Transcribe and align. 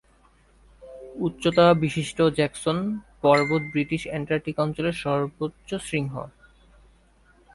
উচ্চতা 1.17 1.65
বিশিষ্ট 1.83 2.17
জ্যাকসন 2.37 2.77
পর্বত 3.21 3.63
ব্রিটিশ 3.73 4.01
অ্যান্টার্কটিক 4.07 4.55
অঞ্চলের 4.59 4.95
সর্বোচ্চ 5.03 5.69
শৃঙ্গ। 5.87 6.13